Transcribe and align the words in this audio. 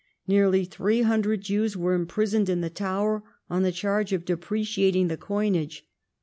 Nearly 0.25 0.65
three 0.65 1.03
hundred 1.03 1.41
Jews 1.41 1.77
were 1.77 1.93
imprisoned 1.93 2.49
in 2.49 2.61
the 2.61 2.71
Tower 2.71 3.21
on 3.51 3.61
the 3.61 3.71
charge 3.71 4.13
of 4.13 4.25
depreciating 4.25 5.09
the 5.09 5.15
coinage. 5.17 5.85